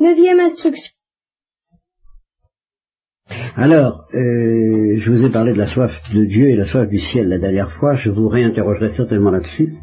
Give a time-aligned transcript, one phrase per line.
[0.00, 0.94] Neuvième instruction.
[3.54, 6.96] Alors, euh, je vous ai parlé de la soif de Dieu et la soif du
[6.96, 9.74] ciel la dernière fois, je vous réinterrogerai certainement là-dessus,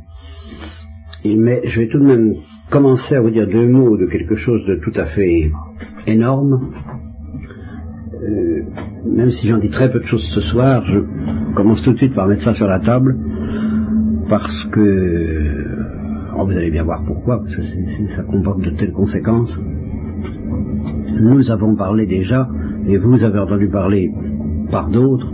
[1.23, 2.33] mais je vais tout de même
[2.71, 5.51] commencer à vous dire deux mots de quelque chose de tout à fait
[6.07, 6.73] énorme.
[8.15, 8.63] Euh,
[9.05, 12.15] même si j'en dis très peu de choses ce soir, je commence tout de suite
[12.15, 13.15] par mettre ça sur la table,
[14.27, 15.65] parce que
[16.35, 17.61] oh, vous allez bien voir pourquoi, parce que
[18.15, 19.59] ça comporte de telles conséquences.
[21.19, 22.47] Nous avons parlé déjà,
[22.87, 24.11] et vous avez entendu parler
[24.71, 25.31] par d'autres,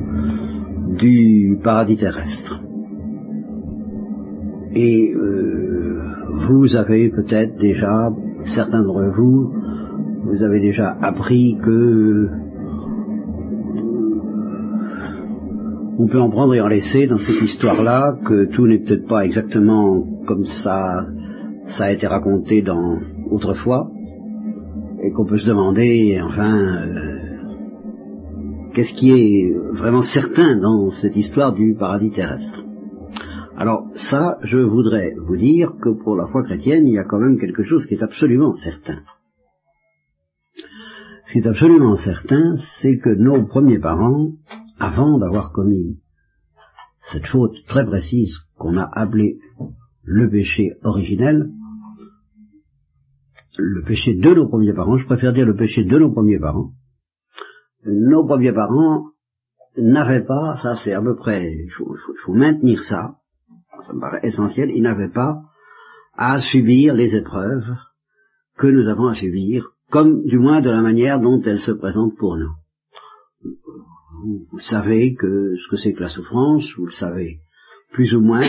[0.98, 2.62] du paradis terrestre.
[4.76, 6.02] Et euh,
[6.48, 8.12] vous avez peut-être déjà,
[8.56, 9.52] certains d'entre vous,
[10.24, 12.30] vous avez déjà appris que
[16.00, 19.26] on peut en prendre et en laisser dans cette histoire-là, que tout n'est peut-être pas
[19.26, 21.06] exactement comme ça,
[21.78, 22.98] ça a été raconté dans
[23.30, 23.90] autrefois,
[25.04, 27.34] et qu'on peut se demander, enfin, euh,
[28.74, 32.64] qu'est-ce qui est vraiment certain dans cette histoire du paradis terrestre.
[33.58, 37.20] Alors ça, je voudrais vous dire que pour la foi chrétienne, il y a quand
[37.20, 39.02] même quelque chose qui est absolument certain.
[41.28, 44.32] Ce qui est absolument certain, c'est que nos premiers parents,
[44.80, 46.00] avant d'avoir commis
[47.12, 49.38] cette faute très précise qu'on a appelée
[50.04, 51.50] le péché originel,
[53.58, 56.72] le péché de nos premiers parents, je préfère dire le péché de nos premiers parents,
[57.86, 59.08] nos premiers parents
[59.78, 63.16] n'avaient pas, ça c'est à peu près, il faut, maintenir ça,
[63.86, 65.42] ça me paraît essentiel, ils n'avaient pas
[66.16, 67.76] à subir les épreuves
[68.58, 72.16] que nous avons à subir, comme du moins de la manière dont elles se présentent
[72.18, 72.52] pour nous.
[74.52, 77.40] Vous, savez que ce que c'est que la souffrance, vous le savez
[77.92, 78.48] plus ou moins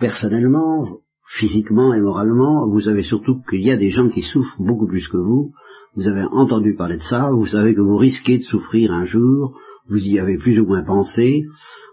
[0.00, 1.00] personnellement,
[1.36, 5.06] physiquement et moralement, vous savez surtout qu'il y a des gens qui souffrent beaucoup plus
[5.08, 5.52] que vous,
[5.94, 9.58] vous avez entendu parler de ça, vous savez que vous risquez de souffrir un jour,
[9.88, 11.44] vous y avez plus ou moins pensé,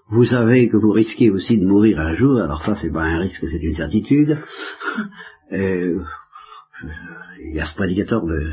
[0.10, 3.20] vous savez que vous risquez aussi de mourir un jour, alors ça c'est pas un
[3.20, 4.38] risque, c'est une certitude.
[5.52, 6.02] Euh,
[7.40, 8.52] il y a ce prédicateur de...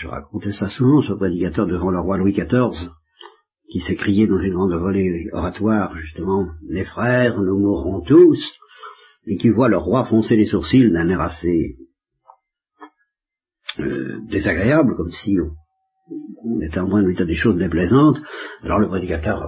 [0.00, 2.90] Je racontais ça souvent, ce prédicateur devant le roi Louis XIV,
[3.70, 8.42] qui crié dans une grande volée oratoire, justement, les frères, nous mourrons tous,
[9.26, 11.76] et qui voit le roi foncer les sourcils d'un air assez
[13.80, 15.36] euh, désagréable, comme si
[16.44, 18.18] on, était en train de lui dire des choses déplaisantes.
[18.62, 19.42] Alors le prédicateur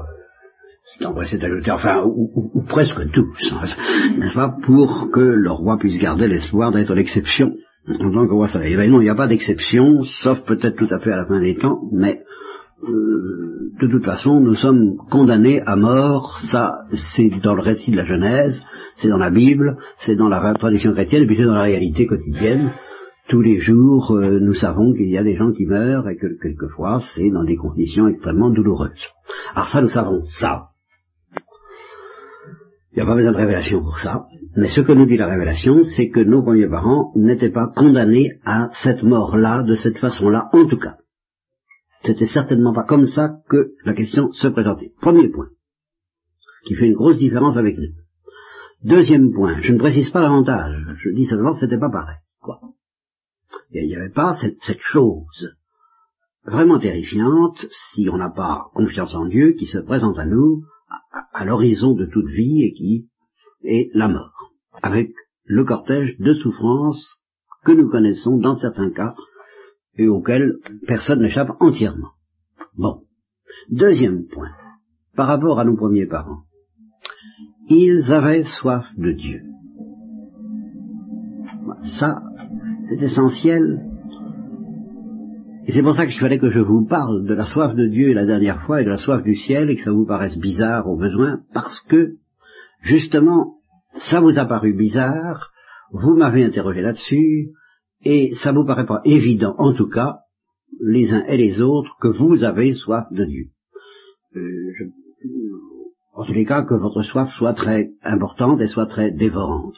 [1.00, 3.53] euh, s'est d'ajouter, enfin, ou, presque tous,
[4.19, 7.55] n'est-ce pas, pour que le roi puisse garder l'espoir d'être l'exception.
[7.88, 8.61] En tant que roi ça.
[8.62, 11.27] Eh ben non, il n'y a pas d'exception, sauf peut-être tout à fait à la
[11.27, 12.22] fin des temps, mais
[12.84, 16.78] euh, de toute façon, nous sommes condamnés à mort, ça
[17.15, 18.62] c'est dans le récit de la Genèse,
[18.97, 22.06] c'est dans la Bible, c'est dans la tradition chrétienne, et puis c'est dans la réalité
[22.06, 22.71] quotidienne
[23.28, 26.41] tous les jours, euh, nous savons qu'il y a des gens qui meurent et que
[26.41, 28.91] quelquefois c'est dans des conditions extrêmement douloureuses.
[29.55, 30.69] Alors ça, nous savons ça.
[32.93, 34.25] Il n'y a pas besoin de révélation pour ça.
[34.56, 38.33] Mais ce que nous dit la révélation, c'est que nos premiers parents n'étaient pas condamnés
[38.44, 40.97] à cette mort-là, de cette façon-là, en tout cas.
[42.03, 44.92] C'était certainement pas comme ça que la question se présentait.
[45.00, 45.48] Premier point,
[46.64, 47.92] qui fait une grosse différence avec nous.
[48.84, 52.19] Deuxième point, je ne précise pas davantage, je dis seulement que c'était pas pareil.
[52.41, 52.60] Quoi
[53.70, 55.54] il n'y avait pas cette, chose
[56.44, 60.62] vraiment terrifiante, si on n'a pas confiance en Dieu, qui se présente à nous
[61.32, 63.08] à, l'horizon de toute vie et qui
[63.62, 65.12] est la mort, avec
[65.44, 67.06] le cortège de souffrances
[67.64, 69.14] que nous connaissons dans certains cas
[69.98, 70.54] et auxquels
[70.86, 72.12] personne n'échappe entièrement.
[72.76, 73.03] Bon.
[73.70, 74.50] Deuxième point,
[75.16, 76.42] par rapport à nos premiers parents.
[77.69, 79.42] Ils avaient soif de Dieu.
[81.98, 82.22] Ça,
[82.88, 83.84] c'est essentiel.
[85.66, 88.14] Et c'est pour ça qu'il fallait que je vous parle de la soif de Dieu
[88.14, 90.88] la dernière fois et de la soif du ciel et que ça vous paraisse bizarre
[90.88, 92.14] au besoin, parce que,
[92.82, 93.56] justement,
[94.10, 95.50] ça vous a paru bizarre,
[95.92, 97.50] vous m'avez interrogé là-dessus,
[98.04, 100.19] et ça vous paraît pas évident, en tout cas,
[100.81, 103.46] les uns et les autres, que vous avez soif de Dieu.
[104.37, 104.40] Euh,
[106.14, 109.75] en tous les cas, que votre soif soit très importante et soit très dévorante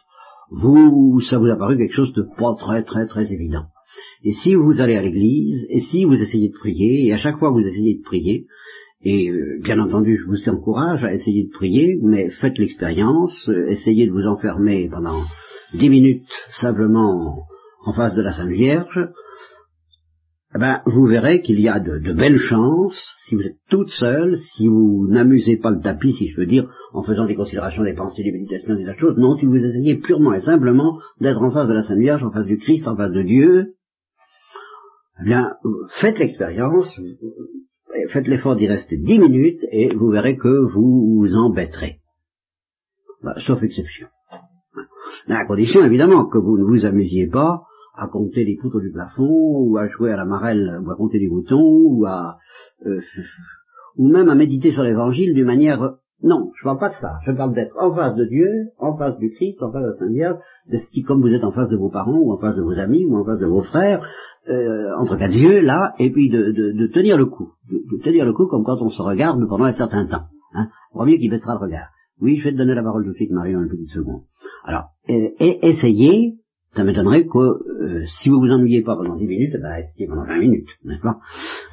[0.50, 3.65] vous, ça vous a paru quelque chose de pas très très très évident.
[4.25, 7.39] Et si vous allez à l'église, et si vous essayez de prier, et à chaque
[7.39, 8.47] fois vous essayez de prier,
[9.03, 13.71] et euh, bien entendu je vous encourage à essayer de prier, mais faites l'expérience, euh,
[13.71, 15.23] essayez de vous enfermer pendant
[15.75, 16.27] dix minutes
[16.61, 17.45] simplement
[17.85, 19.09] en face de la Sainte Vierge,
[20.55, 24.37] eh ben, vous verrez qu'il y a de, belles chances, si vous êtes toute seule,
[24.37, 27.94] si vous n'amusez pas le tapis, si je peux dire, en faisant des considérations, des
[27.94, 31.69] pensées, des méditations, des choses, non, si vous essayez purement et simplement d'être en face
[31.69, 33.75] de la Sainte Vierge, en face du Christ, en face de Dieu,
[35.21, 35.53] eh bien,
[36.00, 36.99] faites l'expérience,
[38.09, 41.99] faites l'effort d'y rester dix minutes et vous verrez que vous vous embêterez.
[43.23, 44.09] Bah, sauf exception.
[45.29, 47.62] À condition, évidemment, que vous ne vous amusiez pas
[48.00, 51.19] à compter les poutres du plafond, ou à jouer à la marelle, ou à compter
[51.19, 52.38] les boutons, ou à,
[52.87, 53.00] euh,
[53.97, 57.14] ou même à méditer sur l'évangile d'une manière non, je parle pas de ça.
[57.25, 58.49] Je parle d'être en face de Dieu,
[58.79, 60.38] en face du Christ, en face de la Sainte Vierge,
[60.69, 63.06] de comme vous êtes en face de vos parents, ou en face de vos amis,
[63.06, 64.06] ou en face de vos frères,
[64.50, 67.52] euh, entre quatre yeux, là, et puis de, de, de tenir le coup.
[67.70, 70.25] De, tenir le coup comme quand on se regarde pendant un certain temps.
[70.52, 70.69] Hein.
[70.93, 71.88] Premier qui baissera le regard.
[72.20, 74.20] Oui, je vais te donner la parole de suite, Marie, en une petite seconde.
[74.64, 76.35] Alors, et, essayez,
[76.75, 80.25] ça m'étonnerait que euh, si vous vous ennuyez pas pendant dix minutes, ben, essayez pendant
[80.25, 81.17] vingt minutes, n'est-ce pas?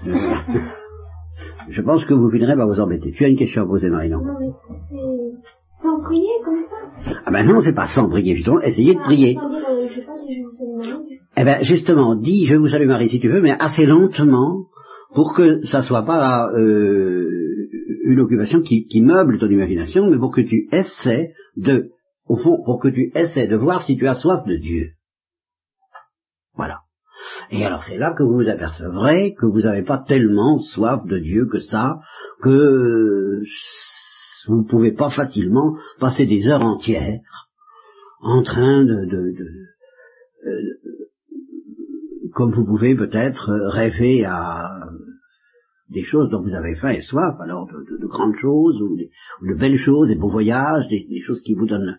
[0.08, 0.14] Euh,
[1.70, 3.12] Je pense que vous finirez par vous embêter.
[3.12, 4.48] Tu as une question à poser, Marion Non, mais
[4.90, 8.62] c'est sans prier comme ça Ah ben non, c'est pas sans prier, justement.
[8.62, 9.38] Essayez de prier.
[9.38, 11.20] Euh, je sais pas si je vous salue Marie.
[11.40, 14.66] Eh ben justement, dis je vous salue Marie si tu veux, mais assez lentement
[15.14, 17.70] pour que ça soit pas euh,
[18.06, 21.92] une occupation qui, qui meuble ton imagination, mais pour que tu essaies de,
[22.28, 24.92] au fond, pour que tu essaies de voir si tu as soif de Dieu.
[26.56, 26.82] Voilà.
[27.52, 31.20] Et alors c'est là que vous vous apercevrez que vous n'avez pas tellement soif de
[31.20, 32.00] Dieu que ça,
[32.42, 33.42] que
[34.48, 37.20] vous ne pouvez pas facilement passer des heures entières
[38.22, 39.48] en train de, de, de,
[40.48, 40.62] euh,
[42.34, 44.70] comme vous pouvez peut-être rêver à
[45.90, 49.78] des choses dont vous avez faim et soif, alors de, grandes choses ou, de belles
[49.78, 51.98] choses, des beaux voyages, des, choses qui vous donnent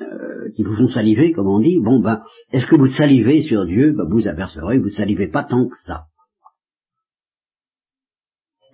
[0.00, 2.22] euh, qui vous font saliver, comme on dit, bon ben,
[2.52, 3.92] est-ce que vous salivez sur Dieu?
[3.92, 6.04] Ben, Vous apercevrez, vous ne salivez pas tant que ça.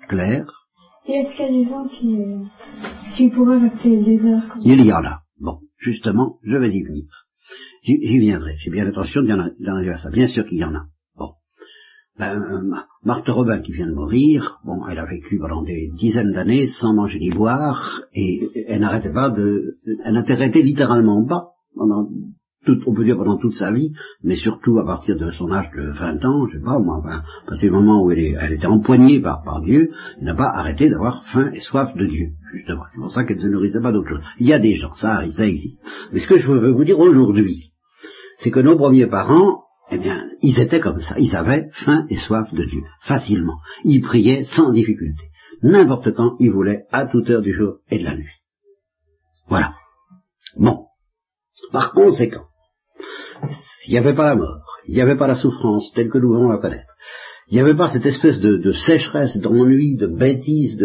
[0.09, 0.67] Claire
[1.07, 4.85] Et est-ce qu'il y a des gens qui, qui pourraient rester des heures comme Il
[4.85, 5.21] y en a.
[5.39, 7.05] Bon, justement, je vais y venir.
[7.83, 8.57] J'y viendrai.
[8.59, 10.11] J'ai bien l'intention d'y en arriver à ça.
[10.11, 10.87] Bien sûr qu'il y en a.
[12.21, 16.33] Ben, euh, Marthe Robin qui vient de mourir, bon, elle a vécu pendant des dizaines
[16.33, 22.11] d'années sans manger ni boire, et elle n'arrêtait pas de, elle n'arrêtait littéralement pas pendant
[22.67, 25.71] tout, on peut dire pendant toute sa vie, mais surtout à partir de son âge
[25.75, 28.37] de 20 ans, je sais pas, moi, enfin, à partir du moment où elle, est,
[28.53, 32.33] était empoignée par, par Dieu, elle n'a pas arrêté d'avoir faim et soif de Dieu,
[32.53, 32.83] justement.
[32.93, 34.25] C'est pour ça qu'elle ne se nourrissait pas d'autre chose.
[34.39, 35.81] Il y a des gens, ça ça existe.
[36.13, 37.73] Mais ce que je veux vous dire aujourd'hui,
[38.41, 41.17] c'est que nos premiers parents, eh bien, ils étaient comme ça.
[41.19, 43.57] Ils avaient faim et soif de Dieu, facilement.
[43.85, 45.25] Ils priaient sans difficulté.
[45.63, 48.33] N'importe quand ils voulaient, à toute heure du jour et de la nuit.
[49.49, 49.75] Voilà.
[50.57, 50.87] Bon.
[51.73, 52.47] Par conséquent,
[53.49, 56.29] s'il n'y avait pas la mort, il n'y avait pas la souffrance telle que nous
[56.29, 56.93] voulons la connaître,
[57.50, 60.79] il n'y avait pas cette espèce de, sécheresse, d'ennui, de bêtise,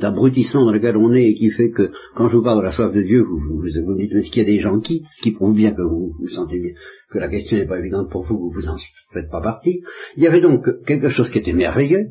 [0.00, 2.72] d'abrutissement dans lequel on est et qui fait que quand je vous parle de la
[2.72, 5.02] soif de Dieu, vous vous, vous, dites mais est-ce qu'il y a des gens qui,
[5.10, 6.72] ce qui prouve bien que vous vous sentez bien,
[7.10, 8.76] que la question n'est pas évidente pour vous, que vous en
[9.12, 9.82] faites pas partie.
[10.16, 12.06] Il y avait donc quelque chose qui était merveilleux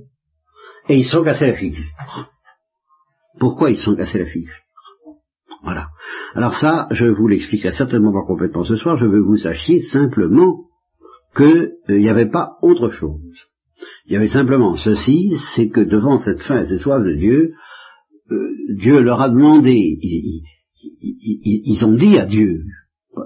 [0.87, 1.85] et ils se sont cassés la figure.
[3.39, 4.53] Pourquoi ils se sont cassés la figure?
[5.63, 5.87] Voilà.
[6.35, 9.81] Alors ça, je vous l'expliquerai certainement pas complètement ce soir, je veux que vous sachiez
[9.81, 10.65] simplement
[11.35, 13.19] qu'il euh, n'y avait pas autre chose.
[14.05, 17.53] Il y avait simplement ceci, c'est que devant cette faim et cette soif de Dieu,
[18.31, 19.97] euh, Dieu leur a demandé,
[20.81, 22.63] ils, ont dit à Dieu,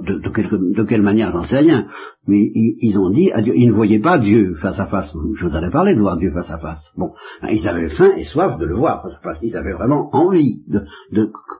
[0.05, 1.87] de, de, quelle manière, j'en sais rien,
[2.27, 5.11] mais ils, ont dit à Dieu, ils ne voyaient pas Dieu face à face.
[5.39, 6.83] Je vous en ai parlé de voir Dieu face à face.
[6.95, 9.39] Bon, ben, ils avaient faim et soif de le voir face à face.
[9.41, 10.63] Ils avaient vraiment envie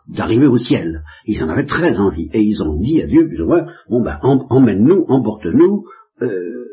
[0.08, 1.04] d'arriver au ciel.
[1.26, 2.30] Ils en avaient très envie.
[2.34, 5.86] Et ils ont dit à Dieu, plus ou moins, bon ben, emmène-nous, emporte-nous,
[6.22, 6.66] euh,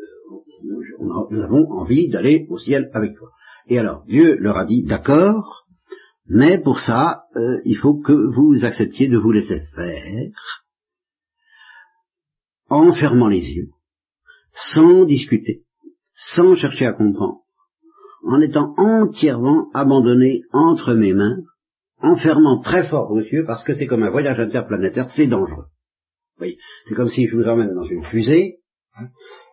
[0.63, 3.29] nous avons envie d'aller au ciel avec toi.
[3.67, 5.65] Et alors Dieu leur a dit, d'accord,
[6.27, 10.31] mais pour ça, euh, il faut que vous acceptiez de vous laisser faire,
[12.69, 13.69] en fermant les yeux,
[14.73, 15.63] sans discuter,
[16.13, 17.41] sans chercher à comprendre,
[18.25, 21.37] en étant entièrement abandonné entre mes mains,
[21.99, 25.67] en fermant très fort vos yeux, parce que c'est comme un voyage interplanétaire, c'est dangereux.
[26.39, 28.57] C'est comme si je vous emmène dans une fusée,
[28.95, 29.07] hein,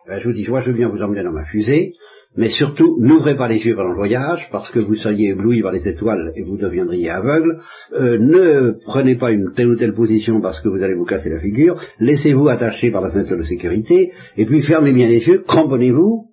[0.07, 1.93] ben, je vous dis, moi je veux bien vous emmener dans ma fusée,
[2.37, 5.71] mais surtout, n'ouvrez pas les yeux pendant le voyage, parce que vous seriez ébloui par
[5.71, 7.59] les étoiles et vous deviendriez aveugle.
[7.93, 11.29] Euh, ne prenez pas une telle ou telle position parce que vous allez vous casser
[11.29, 11.79] la figure.
[11.99, 16.25] Laissez-vous attacher par la ceinture de sécurité, et puis fermez bien les yeux, cramponnez-vous,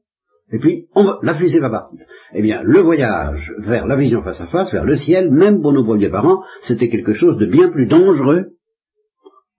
[0.53, 0.87] et puis
[1.23, 2.01] la fusée va partir.
[2.35, 5.73] Eh bien, le voyage vers la vision face à face, vers le ciel, même pour
[5.73, 8.47] nos premiers parents, c'était quelque chose de bien plus dangereux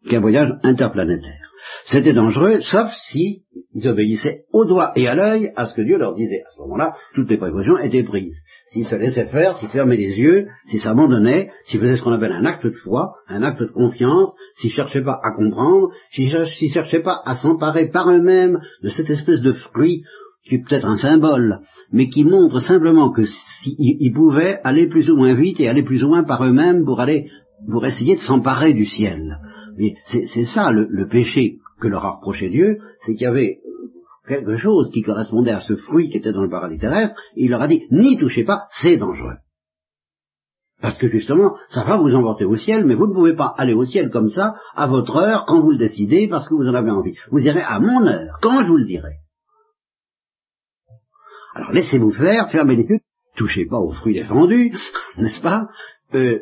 [0.10, 1.53] qu'un voyage interplanétaire.
[1.86, 3.44] C'était dangereux, sauf si
[3.74, 6.42] ils obéissaient au doigt et à l'œil à ce que Dieu leur disait.
[6.42, 8.40] À ce moment-là, toutes les précautions étaient prises.
[8.68, 12.32] S'ils se laissaient faire, s'ils fermaient les yeux, s'ils s'abandonnaient, s'ils faisaient ce qu'on appelle
[12.32, 16.46] un acte de foi, un acte de confiance, s'ils cherchaient pas à comprendre, s'ils ne
[16.46, 20.04] cherchaient pas à s'emparer par eux-mêmes de cette espèce de fruit
[20.48, 21.60] qui est peut-être un symbole,
[21.92, 26.04] mais qui montre simplement que s'ils pouvaient aller plus ou moins vite et aller plus
[26.04, 27.30] ou moins par eux-mêmes pour aller
[27.72, 29.40] pour essayer de s'emparer du ciel.
[30.06, 33.60] C'est ça le, le, péché que leur a reproché Dieu, c'est qu'il y avait
[34.28, 37.50] quelque chose qui correspondait à ce fruit qui était dans le paradis terrestre, et il
[37.50, 39.38] leur a dit, n'y touchez pas, c'est dangereux.
[40.82, 43.74] Parce que justement, ça va vous emporter au ciel, mais vous ne pouvez pas aller
[43.74, 46.74] au ciel comme ça, à votre heure, quand vous le décidez, parce que vous en
[46.74, 47.16] avez envie.
[47.32, 49.14] Vous irez à mon heure, quand je vous le dirai.
[51.56, 53.00] Alors laissez-vous faire, fermez les yeux,
[53.38, 54.74] touchez pas aux fruits défendus,
[55.18, 55.68] n'est-ce pas?
[56.16, 56.40] Euh,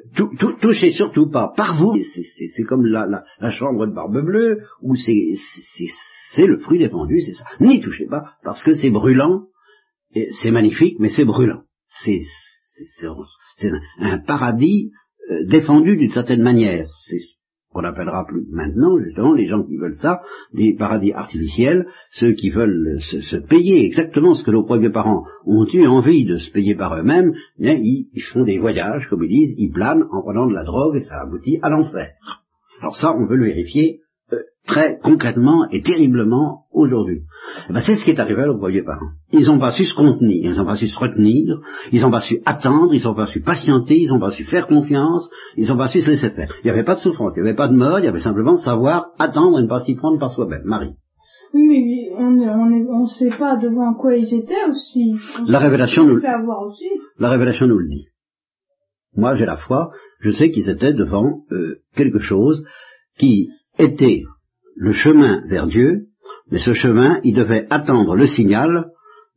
[0.62, 6.60] touchez surtout pas par vous, c'est comme la, chambre de barbe bleue, où c'est le
[6.60, 7.46] fruit défendu, c'est ça.
[7.60, 9.44] N'y touchez pas, parce que c'est brûlant,
[10.42, 11.64] c'est magnifique, mais c'est brûlant.
[11.88, 12.22] C'est
[14.00, 14.92] un, paradis
[15.30, 16.88] euh, défendu d'une certaine manière.
[17.74, 20.22] Qu'on appellera plus maintenant, justement, les gens qui veulent ça,
[20.54, 25.66] des paradis artificiels, ceux qui veulent se, payer exactement ce que nos premiers parents ont
[25.74, 29.30] eu envie de se payer par eux-mêmes, eh ils, ils, font des voyages, comme ils
[29.30, 32.12] disent, ils planent en prenant de la drogue et ça aboutit à l'enfer.
[32.82, 34.02] Alors ça, on veut le vérifier
[34.68, 37.22] très concrètement et terriblement aujourd'hui.
[37.70, 39.12] Eh ben, c'est ce qui est arrivé aux premiers parents.
[39.32, 41.60] Ils n'ont pas su se contenir, ils n'ont pas su se retenir,
[41.92, 44.68] ils n'ont pas su attendre, ils n'ont pas su patienter, ils n'ont pas su faire
[44.68, 46.54] confiance, ils n'ont pas su se laisser faire.
[46.64, 48.20] Il n'y avait pas de souffrance, il n'y avait pas de mort, il y avait
[48.20, 50.64] simplement savoir attendre et ne pas s'y prendre par soi-même.
[50.64, 50.96] Marie.
[51.54, 55.16] Oui, mais on ne sait pas devant quoi ils étaient aussi.
[55.48, 56.22] la révélation nous
[57.20, 58.08] La révélation nous le dit.
[59.18, 62.64] Moi, j'ai la foi, je sais qu'ils étaient devant euh, quelque chose
[63.18, 63.50] qui
[63.82, 64.24] était
[64.76, 66.08] le chemin vers Dieu,
[66.50, 68.88] mais ce chemin, il devait attendre le signal,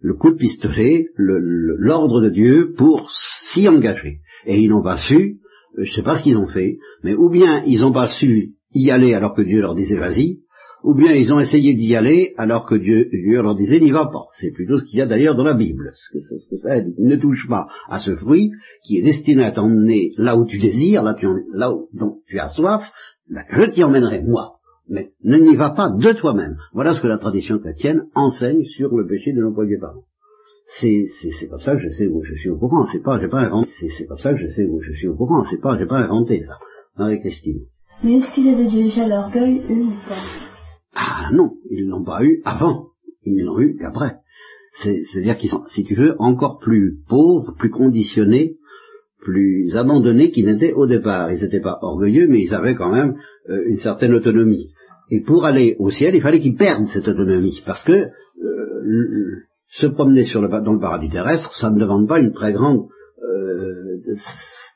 [0.00, 3.10] le coup de pistolet, l'ordre de Dieu pour
[3.52, 4.18] s'y engager.
[4.46, 5.38] Et ils n'ont pas su,
[5.76, 8.54] je ne sais pas ce qu'ils ont fait, mais ou bien ils n'ont pas su
[8.74, 10.38] y aller alors que Dieu leur disait vas-y,
[10.82, 13.08] ou bien ils ont essayé d'y aller alors que Dieu,
[13.40, 14.26] leur disait n'y va pas.
[14.38, 15.92] C'est plutôt ce qu'il y a d'ailleurs dans la Bible.
[15.94, 16.18] Ce
[16.50, 16.94] que, ça dit.
[16.98, 18.50] Ne touche pas à ce fruit
[18.86, 22.82] qui est destiné à t'emmener là où tu désires, là, où tu as soif,
[23.28, 26.56] je t'y emmènerai moi mais ne n'y va pas de toi-même.
[26.72, 30.04] Voilà ce que la tradition chrétienne enseigne sur le péché de nos premiers parents.
[30.80, 32.86] C'est, c'est, comme ça que je sais où je suis au courant.
[32.86, 33.68] C'est pas, j'ai pas inventé.
[33.78, 35.44] C'est, c'est comme ça que je sais où je suis au courant.
[35.44, 36.58] C'est pas, j'ai pas inventé ça.
[36.96, 37.60] Avec Christine.
[38.02, 40.22] Mais est-ce qu'ils avaient déjà l'orgueil, eux, ou pas
[40.94, 42.88] Ah non, ils l'ont pas eu avant.
[43.24, 44.16] Ils l'ont eu qu'après.
[44.82, 48.56] C'est, c'est-à-dire qu'ils sont, si tu veux, encore plus pauvres, plus conditionnés,
[49.24, 51.32] plus abandonnés qu'ils n'étaient au départ.
[51.32, 53.16] Ils n'étaient pas orgueilleux, mais ils avaient quand même
[53.50, 54.70] euh, une certaine autonomie.
[55.10, 59.86] Et pour aller au ciel, il fallait qu'ils perdent cette autonomie, parce que euh, se
[59.86, 62.86] promener le, dans le paradis terrestre, ça ne demande pas une très grande
[63.24, 64.00] euh,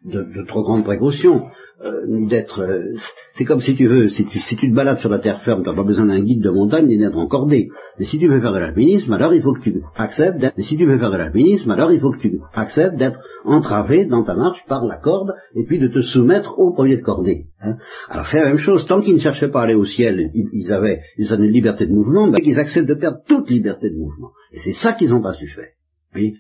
[0.05, 1.47] de, trop grande précaution,
[1.85, 2.63] euh, d'être.
[2.63, 2.95] Euh,
[3.35, 5.63] c'est comme si tu veux, si tu, si tu te balades sur la terre ferme,
[5.63, 7.69] tu n'as pas besoin d'un guide de montagne ni d'être encordé.
[7.99, 10.55] Mais si tu veux faire de l'alpinisme, alors il faut que tu acceptes d'être.
[10.57, 14.07] Mais si tu veux faire de l'alpinisme, alors il faut que tu acceptes d'être entravé
[14.07, 17.47] dans ta marche par la corde et puis de te soumettre au premier de cordée.
[17.61, 17.77] Hein.
[18.09, 18.87] Alors c'est la même chose.
[18.87, 21.87] Tant qu'ils ne cherchaient pas à aller au ciel, ils, avaient, ils avaient une liberté
[21.87, 24.31] de mouvement, mais qu'ils acceptent de perdre toute liberté de mouvement.
[24.53, 25.71] Et c'est ça qu'ils n'ont pas su faire.
[26.15, 26.37] Oui,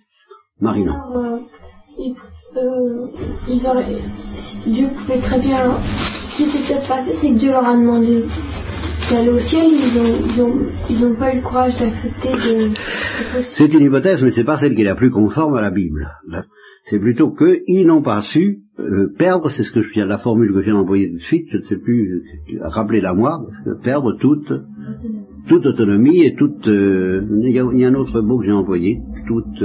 [0.60, 1.04] Marina.
[1.98, 2.12] Euh,
[2.56, 3.06] euh,
[3.48, 4.02] ils auraient,
[4.66, 5.76] Dieu pouvait très bien.
[6.30, 8.24] Ce qui s'est peut-être passé, c'est que Dieu leur a demandé
[9.10, 12.74] d'aller au ciel, ils n'ont ils ont, pas eu le courage d'accepter de.
[13.56, 16.08] C'est une hypothèse, mais c'est pas celle qui est la plus conforme à la Bible.
[16.90, 20.52] C'est plutôt qu'ils n'ont pas su euh, perdre, c'est ce que je viens, la formule
[20.52, 22.22] que je viens d'envoyer tout de suite, je ne sais plus,
[22.54, 23.44] euh, rappelez-la moi,
[23.82, 24.50] perdre toute,
[25.48, 29.62] toute autonomie et toute, euh, il, y a, un autre mot que j'ai envoyé, toute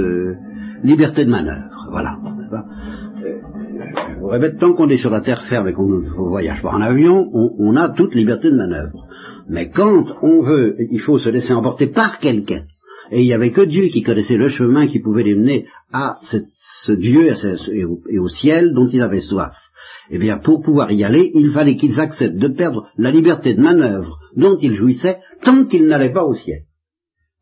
[0.82, 2.18] liberté de manœuvre, voilà.
[3.22, 6.72] Je vous répète, tant qu'on est sur la terre ferme et qu'on ne voyage pas
[6.72, 9.06] en avion, on, a toute liberté de manœuvre.
[9.48, 12.64] Mais quand on veut, il faut se laisser emporter par quelqu'un.
[13.12, 16.18] Et il n'y avait que Dieu qui connaissait le chemin qui pouvait les mener à
[16.24, 17.32] ce, Dieu
[18.08, 19.54] et au ciel dont ils avaient soif.
[20.10, 23.62] Eh bien, pour pouvoir y aller, il fallait qu'ils acceptent de perdre la liberté de
[23.62, 26.62] manœuvre dont ils jouissaient tant qu'ils n'allaient pas au ciel.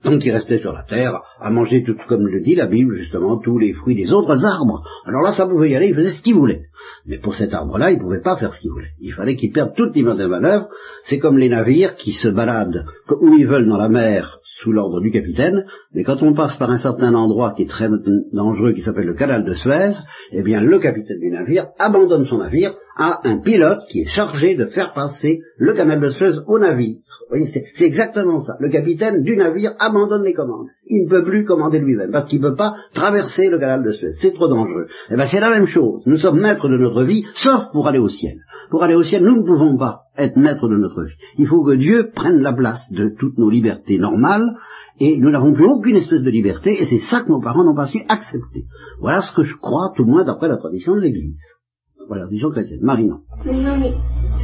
[0.04, 3.38] Donc il restait sur la terre à manger tout comme le dit la Bible justement
[3.38, 4.82] tous les fruits des autres arbres.
[5.06, 6.62] Alors là ça pouvait y aller, il faisait ce qu'il voulait.
[7.06, 8.92] Mais pour cet arbre-là, il ne pouvait pas faire ce qu'il voulait.
[9.00, 10.68] Il fallait qu'il perde toute liberté de manœuvre.
[11.04, 12.84] C'est comme les navires qui se baladent
[13.20, 15.64] où ils veulent dans la mer sous l'ordre du capitaine,
[15.94, 17.88] mais quand on passe par un certain endroit qui est très
[18.32, 19.92] dangereux, qui s'appelle le canal de Suez,
[20.32, 24.54] eh bien le capitaine du navire abandonne son navire à un pilote qui est chargé
[24.54, 26.96] de faire passer le canal de Suez au navire.
[27.76, 28.54] C'est exactement ça.
[28.60, 30.68] Le capitaine du navire abandonne les commandes.
[30.86, 33.92] il ne peut plus commander lui-même, parce qu'il ne peut pas traverser le canal de
[33.92, 34.12] Suez.
[34.20, 34.86] C'est trop dangereux.
[35.10, 36.02] Eh bien, c'est la même chose.
[36.06, 38.36] Nous sommes maîtres de notre vie, sauf pour aller au ciel.
[38.70, 41.14] Pour aller au ciel, nous ne pouvons pas être maîtres de notre vie.
[41.38, 44.56] Il faut que Dieu prenne la place de toutes nos libertés normales,
[45.00, 47.74] et nous n'avons plus aucune espèce de liberté, et c'est ça que nos parents n'ont
[47.74, 48.64] pas su accepter.
[49.00, 51.36] Voilà ce que je crois, tout le moins d'après la tradition de l'Église.
[52.08, 52.80] Voilà, vision chrétienne.
[52.82, 53.20] Marie, non.
[53.46, 53.92] Mais non, mais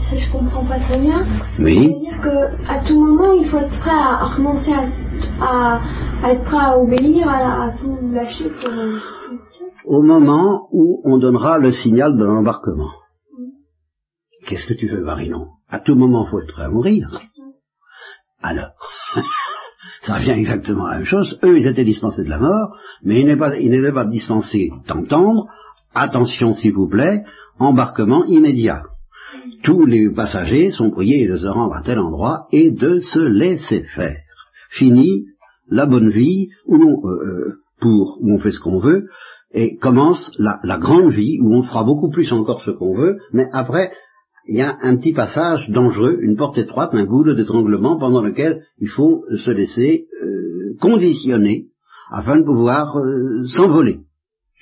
[0.08, 1.24] ça, je comprends pas très bien.
[1.58, 1.74] Oui.
[1.92, 5.80] C'est-à-dire qu'à tout moment, il faut être prêt à, renoncer à, à,
[6.22, 8.70] à, être prêt à obéir, à, à tout lâcher pour.
[8.70, 8.96] euh,
[9.84, 12.90] Au moment où on donnera le signal de l'embarquement.
[14.48, 15.48] Qu'est-ce que tu veux, Marinon?
[15.68, 17.20] À tout moment, il faut être prêt à mourir.
[18.42, 18.70] Alors,
[20.02, 21.38] ça revient exactement à la même chose.
[21.44, 25.48] Eux, ils étaient dispensés de la mort, mais ils n'étaient pas, pas dispensés d'entendre.
[25.94, 27.24] Attention, s'il vous plaît,
[27.58, 28.84] embarquement immédiat.
[29.64, 33.82] Tous les passagers sont priés de se rendre à tel endroit et de se laisser
[33.94, 34.16] faire.
[34.70, 35.26] Fini
[35.68, 39.08] la bonne vie où on, euh, euh, pour où on fait ce qu'on veut
[39.52, 43.46] et commence la grande vie où on fera beaucoup plus encore ce qu'on veut, mais
[43.52, 43.92] après
[44.48, 48.62] il y a un petit passage dangereux, une porte étroite, un goulot d'étranglement pendant lequel
[48.78, 51.66] il faut se laisser euh, conditionner
[52.10, 54.00] afin de pouvoir euh, s'envoler.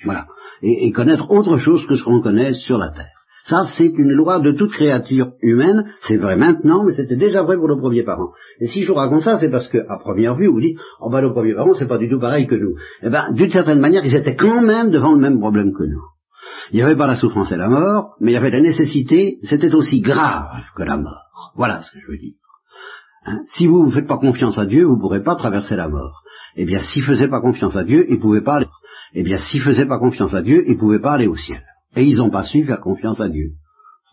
[0.03, 0.27] Voilà.
[0.61, 3.13] Et, connaître autre chose que ce qu'on connaît sur la Terre.
[3.45, 5.85] Ça, c'est une loi de toute créature humaine.
[6.01, 8.31] C'est vrai maintenant, mais c'était déjà vrai pour nos premiers parents.
[8.59, 11.09] Et si je vous raconte ça, c'est parce que, à première vue, vous dites, oh
[11.09, 12.75] ben nos premiers parents, c'est pas du tout pareil que nous.
[13.03, 16.03] Eh ben, d'une certaine manière, ils étaient quand même devant le même problème que nous.
[16.71, 19.37] Il n'y avait pas la souffrance et la mort, mais il y avait la nécessité,
[19.43, 21.51] c'était aussi grave que la mort.
[21.55, 22.33] Voilà ce que je veux dire.
[23.25, 25.89] Hein si vous ne faites pas confiance à Dieu, vous ne pourrez pas traverser la
[25.89, 26.23] mort.
[26.55, 28.67] Eh bien, s'ils ne faisaient pas confiance à Dieu, ils ne pouvaient pas aller.
[29.13, 31.35] Eh bien, s'ils ne faisaient pas confiance à Dieu, ils ne pouvaient pas aller au
[31.35, 31.61] ciel.
[31.95, 33.51] Et ils n'ont pas su faire confiance à Dieu.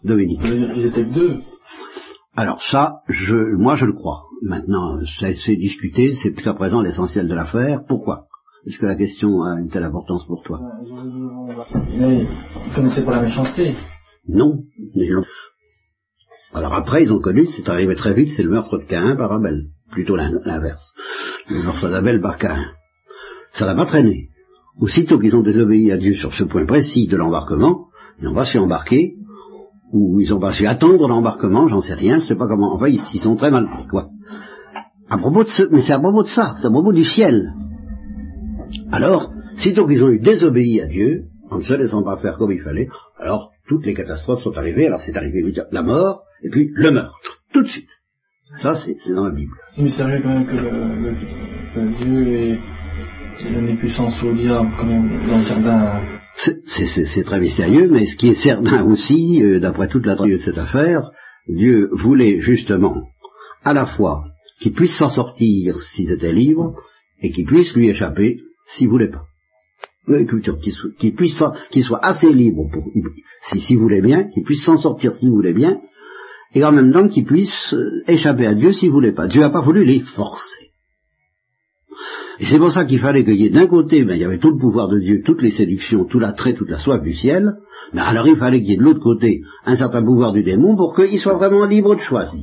[0.02, 0.40] Dominique.
[0.42, 1.40] Ils étaient que deux?
[2.36, 4.24] Alors ça, je, moi je le crois.
[4.42, 7.82] Maintenant, c'est discuté, c'est jusqu'à présent l'essentiel de l'affaire.
[7.86, 8.26] Pourquoi?
[8.66, 10.58] Est-ce que la question a une telle importance pour toi?
[11.98, 12.22] Mais
[12.66, 13.74] ils connaissaient pas la méchanceté.
[14.28, 14.60] Non.
[16.54, 19.32] Alors après, ils ont connu, c'est arrivé très vite, c'est le meurtre de Caïn par
[19.32, 19.66] Abel.
[19.90, 20.82] Plutôt l'in- l'inverse.
[21.50, 22.64] Le meurtre d'Abel par Caïn.
[23.52, 24.28] Ça n'a pas traîné.
[24.80, 27.86] Aussitôt qu'ils ont désobéi à Dieu sur ce point précis de l'embarquement,
[28.18, 29.14] ils n'ont pas su embarquer,
[29.92, 32.88] ou ils n'ont pas su attendre l'embarquement, j'en sais rien, je sais pas comment, enfin,
[32.88, 34.08] ils s'y sont très mal pris, quoi.
[35.08, 37.52] À propos de ce, mais c'est à propos de ça, c'est à propos du ciel.
[38.92, 42.52] Alors, sitôt qu'ils ont eu désobéi à Dieu, en ne se laissant pas faire comme
[42.52, 46.70] il fallait, alors toutes les catastrophes sont arrivées, alors c'est arrivé la mort, et puis
[46.74, 47.88] le meurtre, tout de suite.
[48.60, 49.52] Ça, c'est dans la Bible.
[49.78, 52.58] Mais c'est vrai quand même que le, Dieu ait
[53.52, 56.00] donné puissance au diable quand même dans le jardin.
[56.66, 60.58] C'est- très mystérieux, mais ce qui est certain aussi, euh, d'après toute la de cette
[60.58, 61.10] affaire,
[61.48, 63.08] Dieu voulait justement
[63.62, 64.24] à la fois
[64.60, 66.74] qu'il puisse s'en sortir s'il était libre,
[67.20, 69.24] et qu'il puisse lui échapper s'il voulait pas.
[70.06, 72.84] Qu'il soit, puisse qu'il soit assez libre pour,
[73.48, 75.80] si- s'il voulait bien, qu'il puisse s'en sortir s'il voulait bien,
[76.54, 79.26] et en même temps qu'il puisse euh, échapper à Dieu s'il voulait pas.
[79.28, 80.70] Dieu n'a pas voulu les forcer.
[82.40, 84.38] Et c'est pour ça qu'il fallait qu'il y ait d'un côté, ben, il y avait
[84.38, 87.52] tout le pouvoir de Dieu, toutes les séductions, tout l'attrait, toute la soif du ciel,
[87.92, 90.76] mais alors il fallait qu'il y ait de l'autre côté un certain pouvoir du démon
[90.76, 92.42] pour qu'il soit vraiment libre de choisir.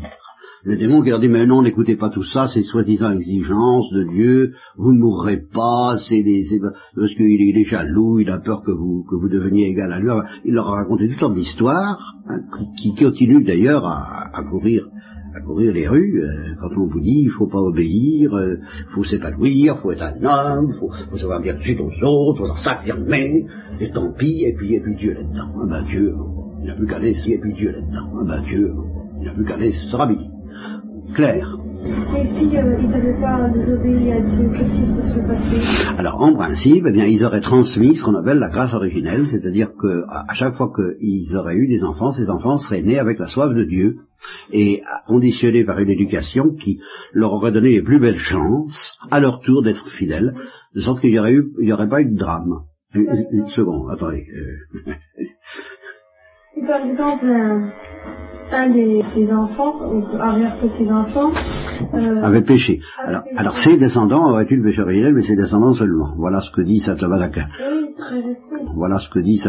[0.64, 4.04] Le démon qui leur dit, mais non, n'écoutez pas tout ça, c'est soi-disant exigence de
[4.14, 6.46] Dieu, vous ne mourrez pas, c'est des,
[6.96, 10.10] parce qu'il est, jaloux, il a peur que vous, que vous deveniez égal à lui.
[10.46, 12.42] Il leur a raconté toutes sortes d'histoires, hein,
[12.78, 14.88] qui, qui continuent d'ailleurs à, à courir
[15.34, 19.04] à courir les rues, euh, quand on vous dit il faut pas obéir, il faut
[19.06, 23.46] s'épanouir, faut être un homme, faut, faut savoir dire suite aux autres, faut s'affirmer,
[23.80, 25.54] et tant pis, et puis, et puis Dieu là-dedans.
[25.62, 26.14] Ah ben Dieu,
[26.60, 28.12] il n'a plus qu'à aller, et puis Dieu là-dedans.
[28.20, 28.74] Ah ben Dieu,
[29.22, 30.20] il n'a plus qu'à aller, ce sera bien.
[31.16, 31.58] Clair.
[32.16, 35.96] Et si euh, ils n'avaient pas désobéi à Dieu, qu'est-ce qui se serait passé?
[35.98, 39.72] Alors en principe, eh bien, ils auraient transmis ce qu'on appelle la grâce originelle, c'est-à-dire
[39.80, 43.28] que à chaque fois qu'ils auraient eu des enfants, ces enfants seraient nés avec la
[43.28, 43.96] soif de Dieu
[44.52, 46.80] et conditionnés par une éducation qui
[47.14, 50.34] leur aurait donné les plus belles chances, à leur tour d'être fidèles,
[50.76, 52.60] de sorte qu'il n'y aurait, eu- il y aurait pas eu de drame.
[52.94, 54.26] Une, une- une seconde, attendez.
[54.36, 54.92] euh,
[56.54, 57.70] Si par exemple un,
[58.54, 61.32] un des, des enfants, ou arrière-petits-enfants,
[61.94, 62.80] euh, avait péché.
[63.06, 66.14] Alors, alors ses descendants auraient eu le péché originel, mais ses descendants seulement.
[66.18, 66.82] Voilà ce que dit ils
[68.24, 68.66] restés.
[68.76, 69.40] Voilà ce que dit ils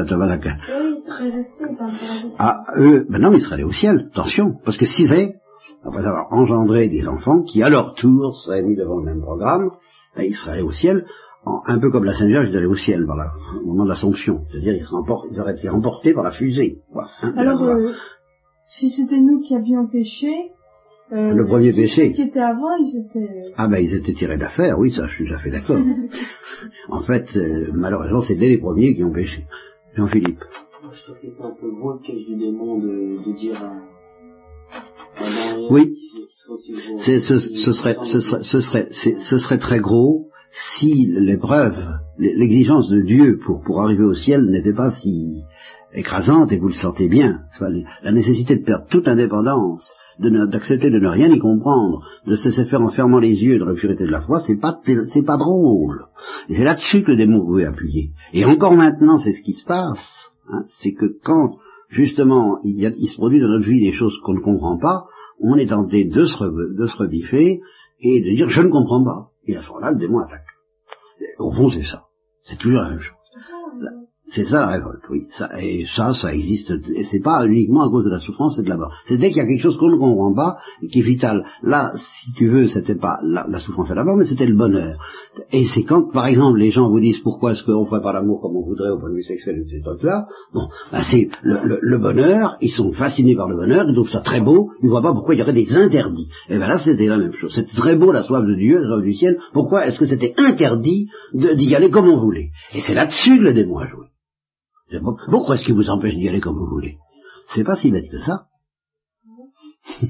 [1.79, 2.33] paradis.
[2.39, 5.35] Ah, eux, ben non, ils seraient allés au ciel, attention, parce que s'ils avaient,
[5.85, 9.71] après avoir engendré des enfants qui, à leur tour, seraient mis devant le même programme,
[10.17, 11.05] ben, ils seraient allés au ciel,
[11.45, 13.89] en- un peu comme la Sainte Vierge est allée au ciel, voilà, au moment de
[13.89, 14.87] l'Assomption, c'est-à-dire ils,
[15.33, 16.79] ils auraient été emportés par la fusée.
[17.23, 17.93] hein, Alors, euh,
[18.79, 20.33] si c'était nous qui avions péché,
[21.13, 22.13] Euh, le premier péché.
[22.13, 23.53] Qui étaient avant, ils étaient.
[23.59, 25.77] Ah ben ils étaient tirés d'affaire, oui, ça je suis tout à fait d'accord.
[26.89, 29.45] en fait, euh, malheureusement, c'est dès les premiers qui ont péché.
[29.95, 30.41] Jean-Philippe.
[30.41, 33.73] Je trouve que c'est un peu gros le piège du démon de, de dire à,
[35.71, 35.99] oui,
[36.31, 41.77] ce, serait, ce, serait, ce, serait, ce serait très gros si l'épreuve,
[42.19, 45.43] l'exigence de Dieu pour, pour arriver au ciel n'était pas si
[45.95, 47.41] écrasante, et vous le sentez bien,
[48.03, 52.67] la nécessité de perdre toute indépendance, d'accepter de, ne rien y comprendre, de se laisser
[52.67, 55.37] faire en fermant les yeux dans la purité de la foi, c'est pas, c'est pas
[55.37, 56.07] drôle.
[56.49, 58.11] Et c'est là-dessus que le démon pouvait appuyer.
[58.33, 60.31] Et encore maintenant, c'est ce qui se passe.
[60.49, 61.57] Hein, c'est que quand
[61.93, 65.05] justement, il, se produit dans notre vie des choses qu'on ne comprend pas,
[65.41, 67.61] on est tenté de se, de se rebiffer
[68.01, 69.31] et de dire je ne comprends pas.
[69.47, 70.47] Et à ce moment-là, le démon attaque.
[71.39, 72.05] au fond, c'est ça.
[72.45, 73.22] C'est toujours la même chose.
[74.35, 75.27] C'est ça la révolte, oui.
[75.37, 76.73] Ça, et ça, ça existe.
[76.95, 78.91] Et c'est pas uniquement à cause de la souffrance et de la mort.
[79.07, 80.57] C'est dès qu'il y a quelque chose qu'on ne comprend pas
[80.91, 81.45] qui est vital.
[81.63, 84.97] Là, si tu veux, c'était pas la, souffrance et la mort, mais c'était le bonheur.
[85.53, 88.41] Et c'est quand, par exemple, les gens vous disent pourquoi est-ce qu'on ferait pas l'amour
[88.41, 89.63] comme on voudrait au point de vue sexuel?
[89.67, 90.27] et ces trucs-là.
[90.55, 92.57] Bon, ben c'est le, bonheur.
[92.63, 93.85] Ils sont fascinés par le bonheur.
[93.87, 94.71] Ils trouvent ça très beau.
[94.83, 96.29] Ils voient pas pourquoi il y aurait des interdits.
[96.49, 97.53] Et ben là, c'était la même chose.
[97.55, 99.37] C'était très beau la soif de Dieu, la soif du ciel.
[99.53, 102.51] Pourquoi est-ce que c'était interdit d'y aller comme on voulait?
[102.75, 104.07] Et c'est là-dessus que le démon a joué.
[105.01, 106.99] Pourquoi est-ce qu'il vous empêche d'y aller comme vous voulez?
[107.49, 108.47] C'est pas si bête que ça.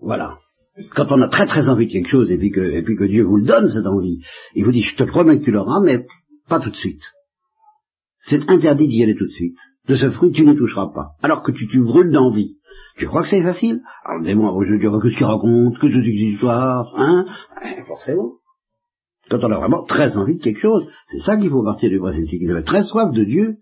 [0.00, 0.38] voilà.
[0.94, 3.36] Quand on a très très envie de quelque chose et puis, que, que Dieu vous
[3.36, 4.20] le donne cette envie,
[4.54, 6.06] il vous dit je te promets que tu l'auras, mais
[6.48, 7.02] pas tout de suite.
[8.24, 9.58] C'est interdit d'y aller tout de suite.
[9.88, 11.10] De ce fruit, tu ne toucheras pas.
[11.22, 12.56] Alors que tu, tu brûles d'envie.
[12.96, 13.80] Tu crois que c'est facile?
[14.04, 17.26] Alors le démon, je dirais que ce qu'il raconte, que c'est des histoires, hein?
[17.64, 18.34] Eh, Forcément.
[19.32, 21.98] Quand on a vraiment très envie de quelque chose, c'est ça qu'il faut partir du
[21.98, 23.56] principe, c'est qu'ils avaient très soif de Dieu.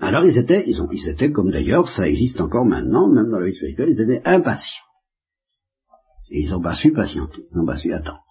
[0.00, 3.40] Alors ils étaient, ils, ont, ils étaient comme d'ailleurs, ça existe encore maintenant, même dans
[3.40, 4.84] la vie spirituelle, ils étaient impatients.
[6.30, 8.22] Et ils n'ont pas su patienter, ils n'ont pas su attendre.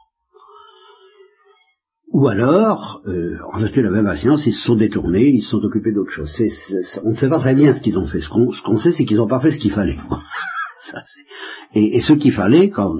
[2.13, 5.57] Ou alors, euh, en de la même patience, ils se sont détournés, ils se sont
[5.57, 6.33] occupés d'autre chose.
[7.03, 8.21] on ne sait pas très bien ce qu'ils ont fait.
[8.21, 9.97] Ce qu'on sait, c'est qu'ils n'ont pas fait ce qu'il fallait.
[11.73, 12.95] Et, ce qu'il fallait quand,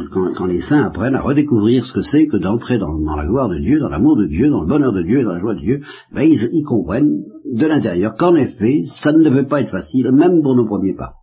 [0.48, 3.80] les saints apprennent à redécouvrir ce que c'est que d'entrer dans, la gloire de Dieu,
[3.80, 6.24] dans l'amour de Dieu, dans le bonheur de Dieu dans la joie de Dieu, ben
[6.24, 10.66] ils, comprennent de l'intérieur qu'en effet, ça ne devait pas être facile, même pour nos
[10.66, 11.14] premiers pas.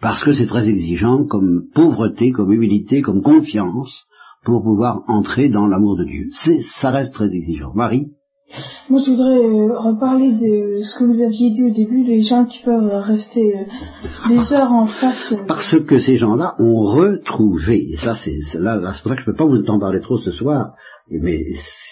[0.00, 4.04] Parce que c'est très exigeant comme pauvreté, comme humilité, comme confiance,
[4.44, 6.28] pour pouvoir entrer dans l'amour de Dieu.
[6.80, 7.72] ça reste très exigeant.
[7.74, 8.12] Marie
[8.88, 12.46] moi, je voudrais euh, reparler de ce que vous aviez dit au début, les gens
[12.46, 13.64] qui peuvent rester euh,
[14.28, 15.32] des heures en face.
[15.32, 15.44] Euh.
[15.46, 19.32] Parce que ces gens-là ont retrouvé, et ça, c'est là, pour ça que je ne
[19.32, 20.74] peux pas vous en parler trop ce soir,
[21.10, 21.44] mais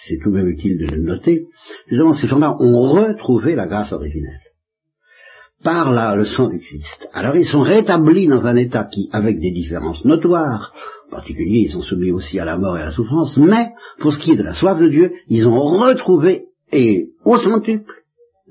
[0.07, 1.45] c'est tout de même utile de le noter.
[1.87, 4.41] Justement, ces gens-là ont retrouvé la grâce originelle
[5.63, 7.09] par la, le sang du Christ.
[7.13, 10.71] Alors ils sont rétablis dans un état qui, avec des différences notoires,
[11.09, 14.19] particulier ils sont soumis aussi à la mort et à la souffrance, mais pour ce
[14.19, 17.93] qui est de la soif de Dieu, ils ont retrouvé et au centuple